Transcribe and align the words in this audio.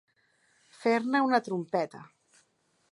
Fer-ne 0.79 1.21
una 1.27 1.41
trompeta. 1.49 2.05